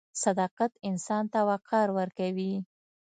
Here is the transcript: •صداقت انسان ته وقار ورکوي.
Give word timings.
•صداقت 0.23 0.71
انسان 0.89 1.23
ته 1.33 1.39
وقار 1.49 1.87
ورکوي. 1.97 2.53